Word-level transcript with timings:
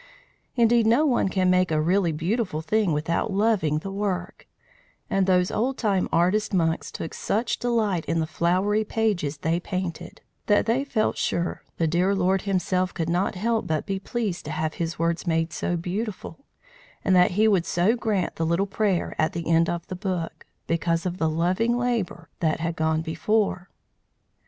Indeed, 0.55 0.87
no 0.87 1.05
one 1.05 1.29
can 1.29 1.51
make 1.51 1.69
a 1.69 1.79
really 1.79 2.11
beautiful 2.11 2.61
thing 2.61 2.91
without 2.91 3.31
loving 3.31 3.77
the 3.77 3.91
work; 3.91 4.47
and 5.11 5.27
those 5.27 5.51
old 5.51 5.77
time 5.77 6.09
artist 6.11 6.55
monks 6.55 6.91
took 6.91 7.13
such 7.13 7.59
delight 7.59 8.05
in 8.05 8.19
the 8.19 8.25
flowery 8.25 8.83
pages 8.83 9.37
they 9.37 9.59
painted, 9.59 10.21
that 10.47 10.65
they 10.65 10.83
felt 10.83 11.19
sure 11.19 11.61
the 11.77 11.85
dear 11.85 12.15
Lord 12.15 12.41
himself 12.41 12.95
could 12.95 13.09
not 13.09 13.35
help 13.35 13.67
but 13.67 13.85
be 13.85 13.99
pleased 13.99 14.43
to 14.45 14.51
have 14.51 14.73
his 14.81 14.97
words 14.97 15.27
made 15.27 15.53
so 15.53 15.77
beautiful, 15.77 16.45
and 17.05 17.15
that 17.15 17.29
he 17.37 17.47
would 17.47 17.67
so 17.67 17.95
grant 17.95 18.37
the 18.37 18.43
little 18.47 18.65
prayer 18.65 19.15
at 19.19 19.33
the 19.33 19.47
end 19.47 19.69
of 19.69 19.85
the 19.85 19.95
book, 19.95 20.47
because 20.65 21.05
of 21.05 21.19
the 21.19 21.29
loving 21.29 21.77
labour 21.77 22.27
that 22.39 22.59
had 22.59 22.75
gone 22.75 23.03
before. 23.03 23.69